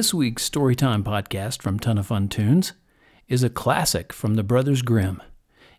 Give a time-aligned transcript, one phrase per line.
[0.00, 2.72] This week's Storytime podcast from Ton-O-Fun Tunes
[3.28, 5.22] is a classic from the Brothers Grimm.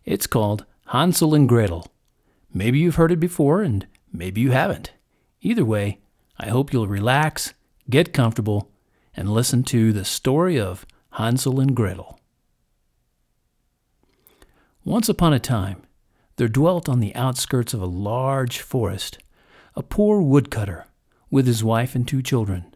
[0.04, 1.88] It's called Hansel and Gretel.
[2.54, 4.92] Maybe you've heard it before, and maybe you haven't.
[5.40, 5.98] Either way,
[6.38, 7.54] I hope you'll relax,
[7.90, 8.70] get comfortable,
[9.12, 12.20] and listen to the story of Hansel and Gretel.
[14.84, 15.82] Once upon a time,
[16.36, 19.18] there dwelt on the outskirts of a large forest
[19.74, 20.86] a poor woodcutter
[21.28, 22.71] with his wife and two children.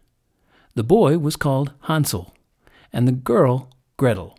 [0.77, 2.35] The boy was called Hansel,
[2.93, 4.37] and the girl Gretel.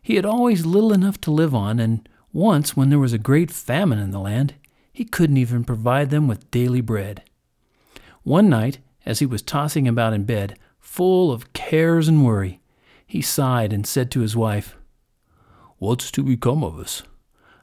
[0.00, 3.50] He had always little enough to live on, and once, when there was a great
[3.50, 4.54] famine in the land,
[4.92, 7.24] he couldn't even provide them with daily bread.
[8.22, 12.60] One night, as he was tossing about in bed, full of cares and worry,
[13.04, 14.76] he sighed and said to his wife,
[15.78, 17.02] What's to become of us?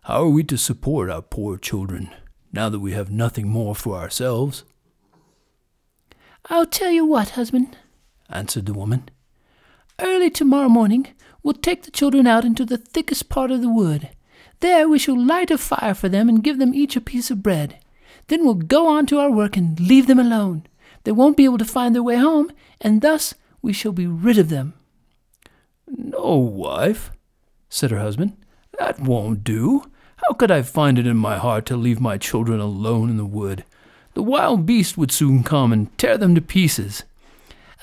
[0.04, 2.10] How are we to support our poor children,
[2.52, 4.66] now that we have nothing more for ourselves?
[6.50, 7.78] I'll tell you what, husband,
[8.30, 9.10] answered the woman.
[10.00, 11.08] Early tomorrow morning
[11.44, 14.10] we'll take the children out into the thickest part of the wood.
[14.62, 17.44] There we shall light a fire for them and give them each a piece of
[17.44, 17.80] bread.
[18.28, 20.66] Then we'll go on to our work and leave them alone.
[21.04, 24.38] They won't be able to find their way home, and thus we shall be rid
[24.38, 24.74] of them.
[25.88, 27.12] No, wife,
[27.70, 28.36] said her husband,
[28.78, 29.84] that won't do.
[30.18, 33.26] How could I find it in my heart to leave my children alone in the
[33.26, 33.64] wood?
[34.18, 37.04] The wild beast would soon come and tear them to pieces.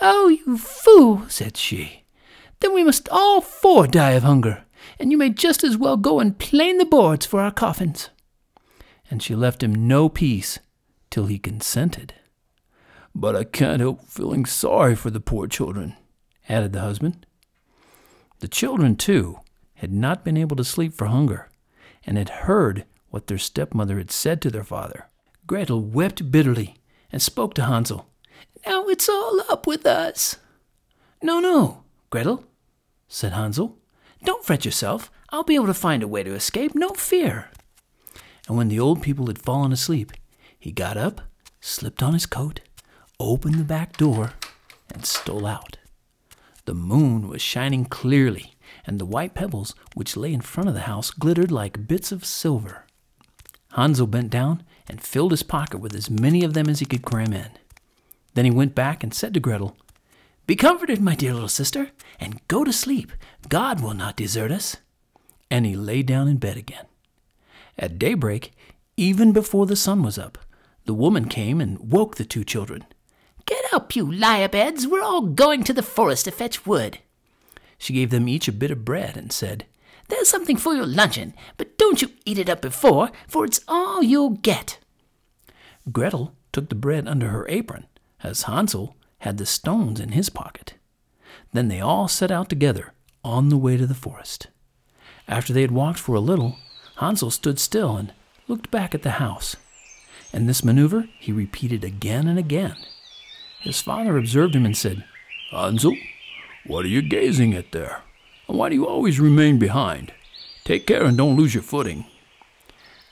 [0.00, 2.02] Oh, you fool, said she.
[2.58, 4.64] Then we must all four die of hunger,
[4.98, 8.10] and you may just as well go and plane the boards for our coffins.
[9.08, 10.58] And she left him no peace
[11.08, 12.14] till he consented.
[13.14, 15.94] But I can't help feeling sorry for the poor children,
[16.48, 17.26] added the husband.
[18.40, 19.38] The children, too,
[19.74, 21.48] had not been able to sleep for hunger,
[22.04, 25.06] and had heard what their stepmother had said to their father.
[25.46, 26.76] Gretel wept bitterly
[27.12, 28.08] and spoke to Hansel.
[28.66, 30.36] Now it's all up with us.
[31.22, 32.44] No, no, Gretel,
[33.08, 33.78] said Hansel.
[34.24, 35.10] Don't fret yourself.
[35.30, 37.50] I'll be able to find a way to escape, no fear.
[38.48, 40.12] And when the old people had fallen asleep,
[40.58, 41.20] he got up,
[41.60, 42.60] slipped on his coat,
[43.20, 44.32] opened the back door,
[44.92, 45.78] and stole out.
[46.64, 48.54] The moon was shining clearly,
[48.86, 52.24] and the white pebbles which lay in front of the house glittered like bits of
[52.24, 52.86] silver.
[53.72, 57.02] Hansel bent down and filled his pocket with as many of them as he could
[57.02, 57.50] cram in.
[58.34, 59.76] Then he went back and said to Gretel,
[60.46, 61.90] Be comforted, my dear little sister,
[62.20, 63.12] and go to sleep.
[63.48, 64.76] God will not desert us.
[65.50, 66.86] And he lay down in bed again.
[67.78, 68.52] At daybreak,
[68.96, 70.38] even before the sun was up,
[70.84, 72.84] the woman came and woke the two children.
[73.46, 74.86] Get up, you lie beds.
[74.86, 76.98] We're all going to the forest to fetch wood.
[77.78, 79.66] She gave them each a bit of bread and said,
[80.08, 84.02] There's something for your luncheon, but don't you eat it up before, for it's all
[84.02, 84.78] you'll get.
[85.90, 87.86] Gretel took the bread under her apron,
[88.22, 90.74] as Hansel had the stones in his pocket.
[91.52, 92.92] Then they all set out together
[93.24, 94.48] on the way to the forest.
[95.26, 96.58] After they had walked for a little,
[96.96, 98.12] Hansel stood still and
[98.46, 99.56] looked back at the house.
[100.32, 102.76] And this maneuver he repeated again and again.
[103.60, 105.04] His father observed him and said,
[105.50, 105.96] Hansel,
[106.66, 108.03] what are you gazing at there?
[108.46, 110.12] Why do you always remain behind?
[110.64, 112.06] Take care and don't lose your footing.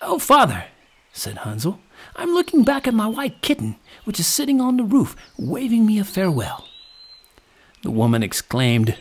[0.00, 0.65] Oh, father,
[1.12, 1.81] said Hansel,
[2.16, 5.98] I'm looking back at my white kitten, which is sitting on the roof, waving me
[5.98, 6.66] a farewell.
[7.82, 8.97] The woman exclaimed,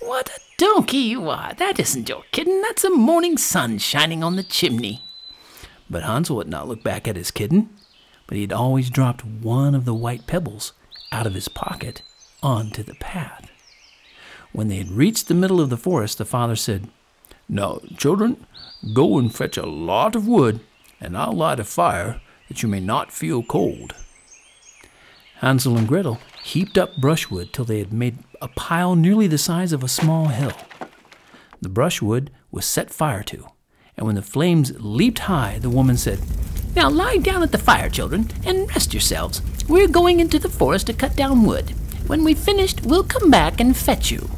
[0.00, 1.54] What a donkey you are!
[1.54, 5.02] That isn't your kitten, that's a morning sun shining on the chimney.
[5.88, 7.70] But Hansel had not looked back at his kitten,
[8.26, 10.72] but he had always dropped one of the white pebbles
[11.10, 12.02] out of his pocket
[12.42, 13.49] onto the path.
[14.52, 16.88] When they had reached the middle of the forest, the father said,
[17.48, 18.46] Now, children,
[18.92, 20.60] go and fetch a lot of wood,
[21.00, 23.94] and I'll light a fire that you may not feel cold.
[25.36, 29.72] Hansel and Gretel heaped up brushwood till they had made a pile nearly the size
[29.72, 30.52] of a small hill.
[31.60, 33.46] The brushwood was set fire to,
[33.96, 36.18] and when the flames leaped high, the woman said,
[36.74, 39.42] Now lie down at the fire, children, and rest yourselves.
[39.68, 41.70] We're going into the forest to cut down wood.
[42.06, 44.28] When we've finished, we'll come back and fetch you.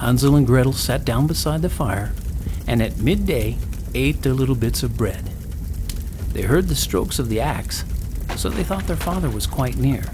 [0.00, 2.14] Hansel and Gretel sat down beside the fire,
[2.66, 3.58] and at midday
[3.94, 5.26] ate their little bits of bread.
[6.32, 7.84] They heard the strokes of the axe,
[8.34, 10.04] so they thought their father was quite near.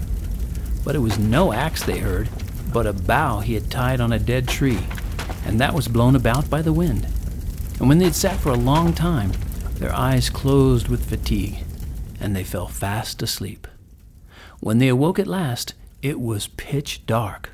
[0.83, 2.27] But it was no axe they heard,
[2.73, 4.79] but a bough he had tied on a dead tree,
[5.45, 7.07] and that was blown about by the wind.
[7.79, 9.31] And when they had sat for a long time,
[9.75, 11.63] their eyes closed with fatigue,
[12.19, 13.69] and they fell fast asleep.
[14.59, 17.51] When they awoke at last, it was pitch dark.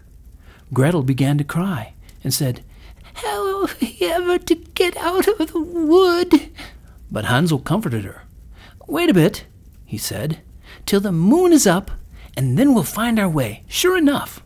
[0.73, 2.63] Gretel began to cry and said,
[3.15, 6.51] How are we ever to get out of the wood?
[7.11, 8.23] But Hansel comforted her.
[8.87, 9.45] Wait a bit,
[9.85, 10.39] he said,
[10.85, 11.91] till the moon is up,
[12.35, 14.41] and then we'll find our way, sure enough.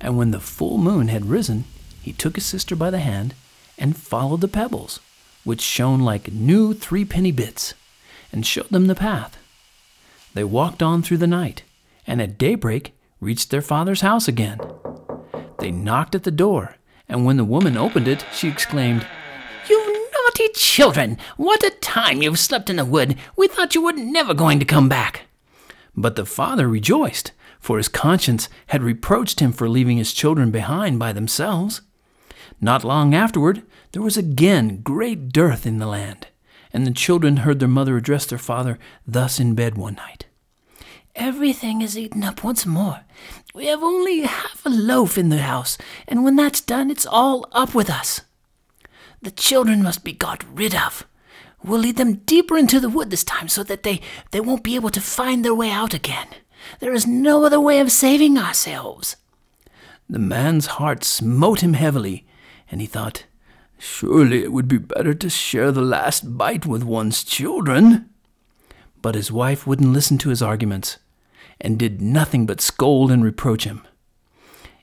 [0.00, 1.64] And when the full moon had risen,
[2.02, 3.34] he took his sister by the hand
[3.78, 5.00] and followed the pebbles,
[5.44, 7.74] which shone like new threepenny bits,
[8.32, 9.38] and showed them the path.
[10.34, 11.62] They walked on through the night,
[12.06, 14.58] and at daybreak reached their father's house again.
[15.62, 16.74] They knocked at the door,
[17.08, 19.06] and when the woman opened it, she exclaimed,
[19.70, 21.18] You naughty children!
[21.36, 23.16] What a time you've slept in the wood!
[23.36, 25.26] We thought you were never going to come back.
[25.96, 27.30] But the father rejoiced,
[27.60, 31.82] for his conscience had reproached him for leaving his children behind by themselves.
[32.60, 33.62] Not long afterward,
[33.92, 36.26] there was again great dearth in the land,
[36.72, 40.26] and the children heard their mother address their father thus in bed one night.
[41.14, 43.00] Everything is eaten up once more.
[43.54, 45.76] We have only half a loaf in the house,
[46.08, 48.22] and when that's done, it's all up with us.
[49.20, 51.06] The children must be got rid of.
[51.62, 54.00] We'll lead them deeper into the wood this time so that they,
[54.30, 56.26] they won't be able to find their way out again.
[56.80, 59.16] There is no other way of saving ourselves.
[60.08, 62.26] The man's heart smote him heavily,
[62.70, 63.24] and he thought,
[63.78, 68.08] Surely it would be better to share the last bite with one's children.
[69.00, 70.98] But his wife wouldn't listen to his arguments,
[71.62, 73.86] and did nothing but scold and reproach him.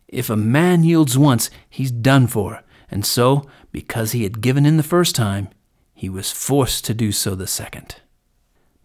[0.08, 4.78] If a man yields once, he's done for, and so, because he had given in
[4.78, 5.50] the first time,
[5.94, 7.98] he was forced to do so the second.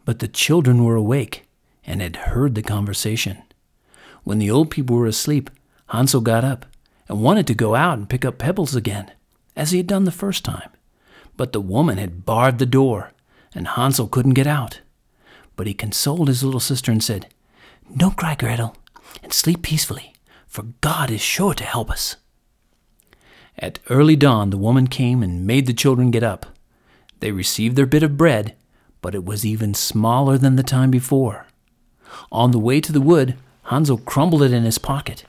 [0.04, 1.46] But the children were awake
[1.86, 3.42] and had heard the conversation.
[4.24, 5.48] When the old people were asleep,
[5.86, 6.66] Hansel got up
[7.08, 9.12] and wanted to go out and pick up pebbles again,
[9.54, 10.70] as he had done the first time.
[11.36, 13.12] But the woman had barred the door,
[13.54, 14.80] and Hansel couldn't get out.
[15.56, 17.28] But he consoled his little sister and said,
[17.96, 18.76] Don't cry, Gretel,
[19.22, 20.14] and sleep peacefully,
[20.46, 22.16] for God is sure to help us.
[23.58, 26.46] At early dawn, the woman came and made the children get up.
[27.20, 28.56] They received their bit of bread,
[29.00, 31.46] but it was even smaller than the time before.
[32.32, 35.24] On the way to the wood, Hansel crumbled it in his pocket,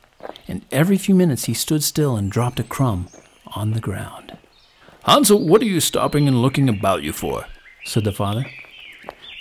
[0.47, 3.07] and every few minutes he stood still and dropped a crumb
[3.55, 4.37] on the ground.
[5.03, 7.45] Hansel, what are you stopping and looking about you for?
[7.83, 8.45] said the father.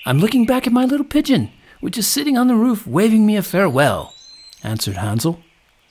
[0.04, 1.50] I'm looking back at my little pigeon,
[1.84, 4.14] which is sitting on the roof waving me a farewell,
[4.62, 5.40] answered Hansel.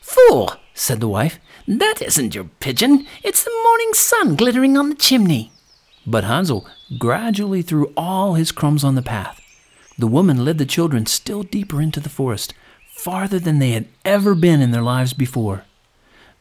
[0.02, 3.06] Fool, said the wife, that isn't your pigeon.
[3.24, 5.52] It's the morning sun glittering on the chimney.
[6.08, 6.68] But Hansel
[6.98, 9.40] gradually threw all his crumbs on the path.
[10.00, 12.56] The woman led the children still deeper into the forest,
[12.96, 15.64] farther than they had ever been in their lives before.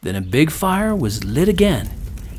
[0.01, 1.91] Then a big fire was lit again,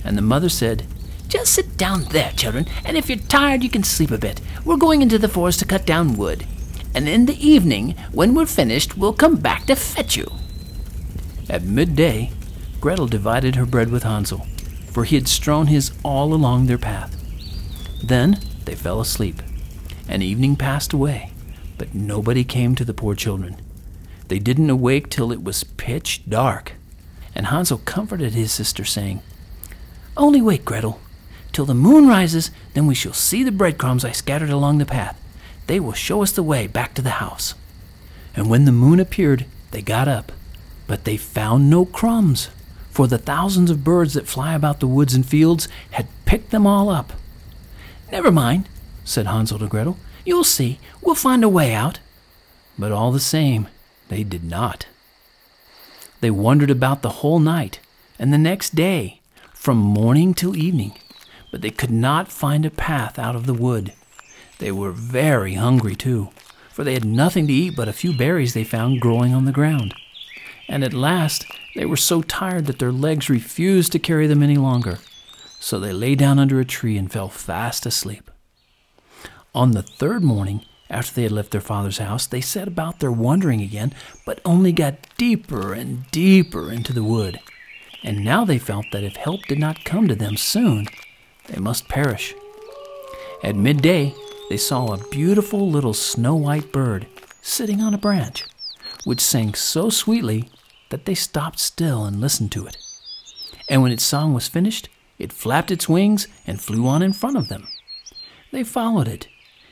[0.03, 0.87] and the mother said,
[1.27, 4.41] Just sit down there, children, and if you're tired, you can sleep a bit.
[4.65, 6.47] We're going into the forest to cut down wood.
[6.95, 10.31] And in the evening, when we're finished, we'll come back to fetch you.
[11.49, 12.31] At midday,
[12.79, 14.45] Gretel divided her bread with Hansel,
[14.87, 17.15] for he had strewn his all along their path.
[18.03, 19.41] Then they fell asleep,
[20.07, 21.31] and evening passed away,
[21.77, 23.59] but nobody came to the poor children.
[24.27, 26.73] They didn't awake till it was pitch dark,
[27.33, 29.21] and Hansel comforted his sister, saying,
[30.15, 30.99] Only wait, Gretel,
[31.51, 35.19] till the moon rises, then we shall see the breadcrumbs I scattered along the path.
[35.67, 37.55] They will show us the way back to the house.
[38.35, 40.31] And when the moon appeared, they got up,
[40.87, 42.49] but they found no crumbs,
[42.89, 46.67] for the thousands of birds that fly about the woods and fields had picked them
[46.67, 47.13] all up.
[48.11, 48.69] Never mind,
[49.03, 49.97] said Hansel to Gretel.
[50.25, 51.99] You'll see, we'll find a way out.
[52.77, 53.67] But all the same,
[54.09, 54.87] they did not.
[56.21, 57.79] They wandered about the whole night
[58.19, 59.19] and the next day,
[59.53, 60.93] from morning till evening,
[61.51, 63.93] but they could not find a path out of the wood.
[64.59, 66.29] They were very hungry, too,
[66.71, 69.51] for they had nothing to eat but a few berries they found growing on the
[69.51, 69.93] ground.
[70.67, 71.45] And at last
[71.75, 74.99] they were so tired that their legs refused to carry them any longer,
[75.59, 78.31] so they lay down under a tree and fell fast asleep.
[79.55, 83.11] On the third morning, after they had left their father's house, they set about their
[83.11, 83.93] wandering again,
[84.25, 87.39] but only got deeper and deeper into the wood.
[88.03, 90.87] And now they felt that if help did not come to them soon,
[91.47, 92.33] they must perish.
[93.43, 94.13] At midday,
[94.53, 97.07] they saw a beautiful little snow white bird
[97.41, 98.45] sitting on a branch,
[99.03, 100.47] which sang so sweetly
[100.89, 102.77] that they stopped still and listened to it.
[103.67, 107.35] And when its song was finished, it flapped its wings and flew on in front
[107.35, 107.67] of them.
[108.51, 109.27] They followed it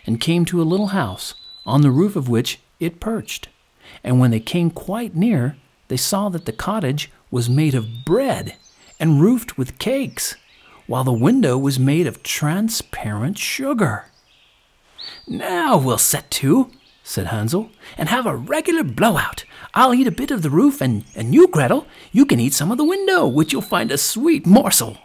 [0.07, 3.49] and came to a little house, on the roof of which it perched.
[4.03, 5.57] And when they came quite near,
[5.89, 8.55] they saw that the cottage was made of bread
[8.99, 10.37] and roofed with cakes,
[10.87, 14.05] while the window was made of transparent sugar.
[15.27, 16.71] Now we'll set to,
[17.03, 19.45] said Hansel, and have a regular blowout.
[19.73, 22.71] I'll eat a bit of the roof, and, and you, Gretel, you can eat some
[22.71, 24.97] of the window, which you'll find a sweet morsel.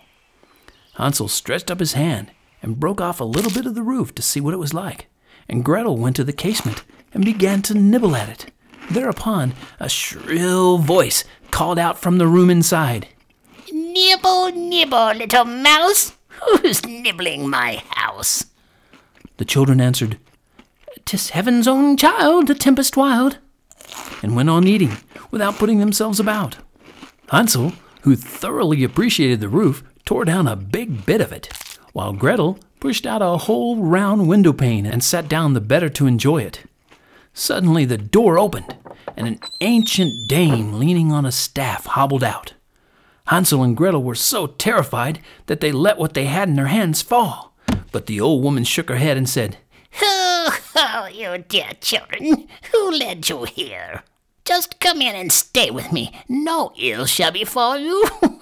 [0.94, 2.30] Hansel stretched up his hand
[2.62, 5.06] and broke off a little bit of the roof to see what it was like,
[5.48, 8.52] and Gretel went to the casement and began to nibble at it.
[8.90, 13.08] Thereupon, a shrill voice called out from the room inside.
[13.72, 16.14] Nibble, nibble, little mouse.
[16.42, 18.44] Who's nibbling my house?
[19.38, 20.18] The children answered,
[21.04, 23.38] "'Tis heaven's own child, the tempest wild,"
[24.22, 24.96] and went on eating
[25.30, 26.56] without putting themselves about.
[27.30, 31.52] Hansel, who thoroughly appreciated the roof, tore down a big bit of it,
[31.92, 36.06] while Gretel pushed out a whole round window pane and sat down the better to
[36.06, 36.62] enjoy it.
[37.34, 38.76] Suddenly the door opened,
[39.16, 42.54] and an ancient dame leaning on a staff hobbled out.
[43.26, 47.02] Hansel and Gretel were so terrified that they let what they had in their hands
[47.02, 47.55] fall.
[47.96, 49.56] But the old woman shook her head and said,
[50.02, 54.02] Oh, oh, you dear children, who led you here?
[54.44, 56.12] Just come in and stay with me.
[56.28, 58.04] No ill shall befall you.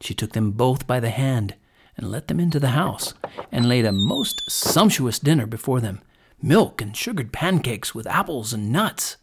[0.00, 1.54] She took them both by the hand
[1.98, 3.12] and let them into the house,
[3.52, 6.00] and laid a most sumptuous dinner before them
[6.40, 9.18] milk and sugared pancakes with apples and nuts.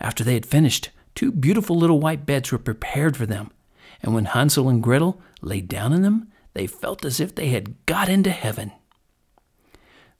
[0.00, 3.52] After they had finished, two beautiful little white beds were prepared for them,
[4.02, 7.86] and when Hansel and Gretel lay down in them, they felt as if they had
[7.86, 8.72] got into heaven.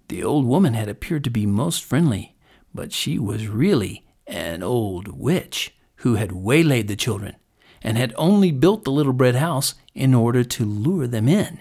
[0.09, 2.37] The old woman had appeared to be most friendly,
[2.75, 7.37] but she was really an old witch who had waylaid the children
[7.83, 11.59] and had only built the little bread house in order to lure them in.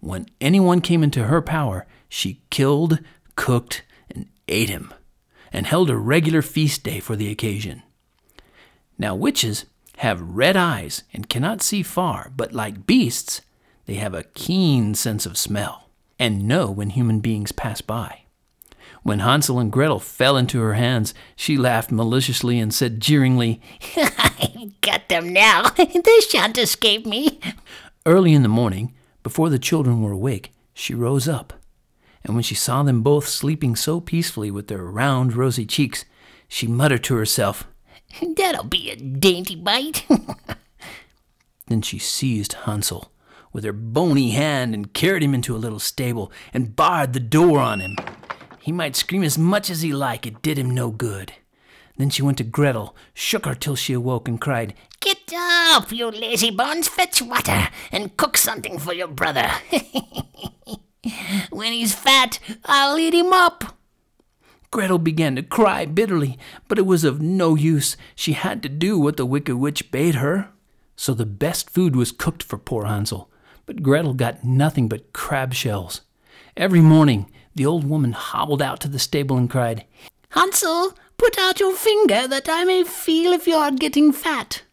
[0.00, 3.00] When anyone came into her power, she killed,
[3.36, 4.92] cooked, and ate him,
[5.52, 7.82] and held a regular feast day for the occasion.
[8.98, 9.66] Now, witches
[9.98, 13.40] have red eyes and cannot see far, but like beasts,
[13.86, 18.22] they have a keen sense of smell and know when human beings pass by.
[19.02, 23.60] When Hansel and Gretel fell into her hands, she laughed maliciously and said jeeringly,
[23.96, 25.70] I've got them now.
[25.76, 27.40] they shan't escape me.
[28.04, 31.54] Early in the morning, before the children were awake, she rose up,
[32.22, 36.04] and when she saw them both sleeping so peacefully with their round, rosy cheeks,
[36.48, 37.66] she muttered to herself,
[38.36, 40.04] That'll be a dainty bite.
[41.68, 43.12] then she seized Hansel
[43.52, 47.58] with her bony hand and carried him into a little stable and barred the door
[47.58, 47.96] on him.
[48.60, 51.32] He might scream as much as he liked, it did him no good.
[51.96, 56.10] Then she went to Gretel, shook her till she awoke, and cried, Get up, you
[56.10, 59.50] lazy bones, fetch water and cook something for your brother.
[61.50, 63.76] when he's fat, I'll eat him up.
[64.70, 66.38] Gretel began to cry bitterly,
[66.68, 67.96] but it was of no use.
[68.14, 70.50] She had to do what the wicked witch bade her.
[70.96, 73.29] So the best food was cooked for poor Hansel,
[73.70, 76.00] but Gretel got nothing but crab shells.
[76.56, 79.84] Every morning the old woman hobbled out to the stable and cried,
[80.30, 84.64] Hansel, put out your finger that I may feel if you are getting fat.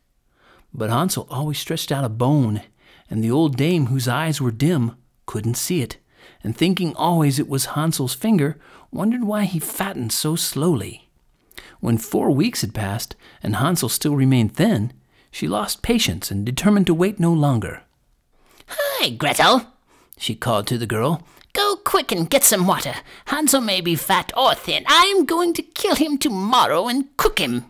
[0.73, 2.63] But Hansel always stretched out a bone,
[3.07, 4.95] and the old dame, whose eyes were dim,
[5.27, 5.97] couldn't see it,
[6.43, 8.59] and thinking always it was Hansel's finger,
[8.91, 11.07] wondered why he fattened so slowly.
[11.81, 14.91] When four weeks had passed, and Hansel still remained thin,
[15.29, 17.83] she lost patience and determined to wait no longer.
[18.67, 19.65] Hi, Gretel,
[20.17, 21.23] she called to the girl.
[21.53, 22.93] Go quick and get some water.
[23.25, 24.83] Hansel may be fat or thin.
[24.87, 27.65] I am going to kill him tomorrow and cook him.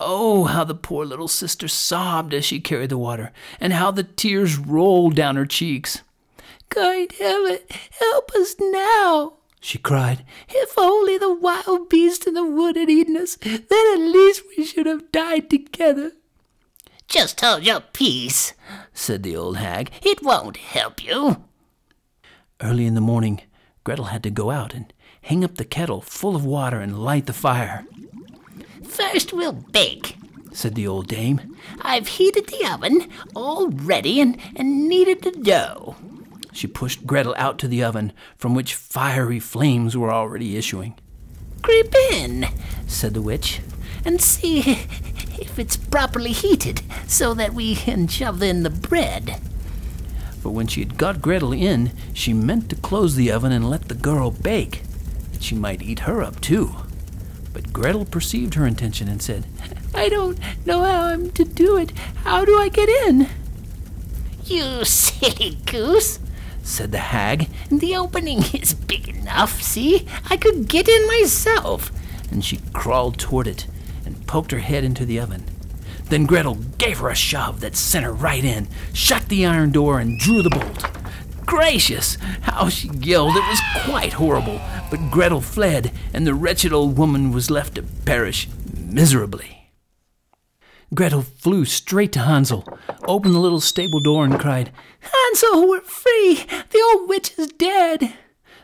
[0.00, 4.02] Oh, how the poor little sister sobbed as she carried the water, and how the
[4.04, 6.00] tears rolled down her cheeks.
[6.70, 7.58] Kind heaven,
[7.98, 10.24] help us now, she cried.
[10.48, 14.64] If only the wild beasts in the wood had eaten us, then at least we
[14.64, 16.12] should have died together.
[17.10, 18.54] Just hold your peace,
[18.94, 19.90] said the old hag.
[20.00, 21.42] It won't help you.
[22.62, 23.40] Early in the morning,
[23.82, 27.26] Gretel had to go out and hang up the kettle full of water and light
[27.26, 27.84] the fire.
[28.84, 30.18] First we'll bake,
[30.52, 31.56] said the old dame.
[31.82, 35.96] I've heated the oven, all ready, and, and kneaded the dough.
[36.52, 40.94] She pushed Gretel out to the oven, from which fiery flames were already issuing.
[41.62, 42.46] Creep in,
[42.86, 43.60] said the witch,
[44.04, 44.86] and see
[45.40, 49.40] if it's properly heated so that we can shove in the bread
[50.42, 53.88] but when she had got Gretel in, she meant to close the oven and let
[53.88, 54.82] the girl bake,
[55.32, 56.74] that she might eat her up too.
[57.52, 59.46] But Gretel perceived her intention and said,
[59.94, 61.90] I don't know how I'm to do it.
[62.24, 63.28] How do I get in?
[64.44, 66.18] You silly goose,
[66.62, 67.48] said the hag.
[67.70, 70.06] The opening is big enough, see?
[70.30, 71.92] I could get in myself.
[72.30, 73.66] And she crawled toward it
[74.10, 75.44] and poked her head into the oven.
[76.08, 80.00] Then Gretel gave her a shove that sent her right in, shut the iron door,
[80.00, 80.84] and drew the bolt.
[81.46, 82.16] Gracious!
[82.42, 83.36] How she yelled!
[83.36, 84.60] It was quite horrible.
[84.90, 89.70] But Gretel fled, and the wretched old woman was left to perish miserably.
[90.92, 92.66] Gretel flew straight to Hansel,
[93.06, 96.44] opened the little stable door, and cried, Hansel, we're free!
[96.70, 98.14] The old witch is dead!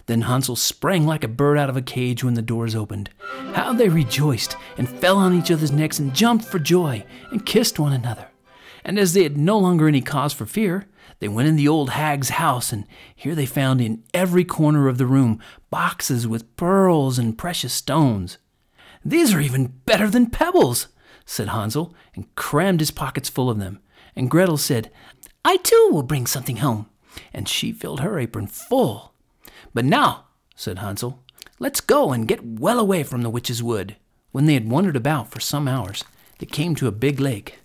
[0.07, 3.11] Then Hansel sprang like a bird out of a cage when the doors opened.
[3.55, 7.79] How they rejoiced and fell on each other's necks and jumped for joy and kissed
[7.79, 8.29] one another.
[8.85, 10.87] And as they had no longer any cause for fear,
[11.19, 14.99] they went in the old hag's house, and here they found in every corner of
[14.99, 18.39] the room boxes with pearls and precious stones.
[19.05, 20.89] These are even better than pebbles,
[21.25, 23.81] said Hansel, and crammed his pockets full of them.
[24.15, 24.91] And Gretel said,
[25.45, 26.89] I too will bring something home.
[27.33, 29.15] And she filled her apron full.
[29.75, 31.23] But now, said Hansel,
[31.59, 33.97] let's go and get well away from the witch's wood.
[34.33, 36.05] When they had wandered about for some hours,
[36.39, 37.59] they came to a big lake.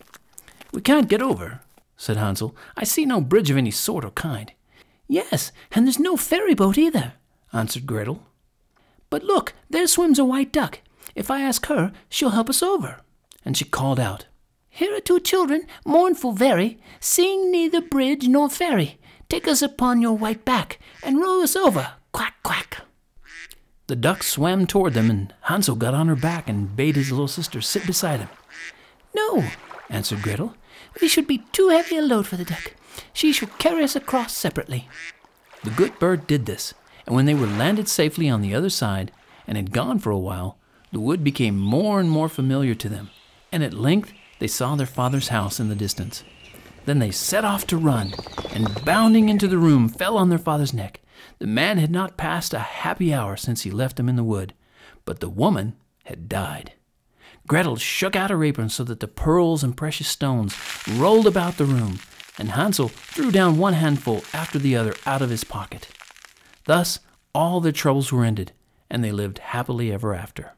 [0.71, 1.61] We can't get over,
[1.97, 2.55] said Hansel.
[2.77, 4.51] I see no bridge of any sort or kind.
[5.07, 7.13] Yes, and there's no ferry boat either,
[7.51, 8.23] answered Gretel.
[9.09, 10.79] But look, there swims a white duck.
[11.15, 13.01] If I ask her, she'll help us over.
[13.43, 14.27] And she called out,
[14.69, 18.99] Here are two children, mournful very, seeing neither bridge nor ferry.
[19.31, 21.93] Take us upon your white back, and row us over.
[22.11, 22.79] Quack, quack.
[23.87, 27.29] The duck swam toward them, and Hansel got on her back and bade his little
[27.29, 28.27] sister sit beside him.
[29.15, 29.45] No,
[29.89, 30.57] answered Gretel.
[31.01, 32.73] We should be too heavy a load for the duck.
[33.13, 34.89] She should carry us across separately.
[35.63, 36.73] The good bird did this,
[37.05, 39.13] and when they were landed safely on the other side
[39.47, 40.57] and had gone for a while,
[40.91, 43.09] the wood became more and more familiar to them,
[43.49, 46.25] and at length they saw their father's house in the distance.
[46.85, 48.13] Then they set off to run,
[48.51, 51.01] and bounding into the room, fell on their father's neck.
[51.39, 54.53] The man had not passed a happy hour since he left them in the wood,
[55.05, 56.73] but the woman had died.
[57.47, 60.55] Gretel shook out her apron so that the pearls and precious stones
[60.87, 61.99] rolled about the room,
[62.37, 65.87] and Hansel threw down one handful after the other out of his pocket.
[66.65, 66.99] Thus
[67.33, 68.51] all their troubles were ended,
[68.89, 70.53] and they lived happily ever after.